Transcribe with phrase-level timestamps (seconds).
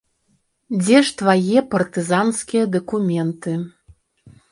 [0.83, 3.53] Дзе ж твае партызанскія дакументы!